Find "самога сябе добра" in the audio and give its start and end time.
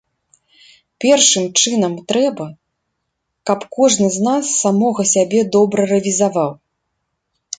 4.63-5.81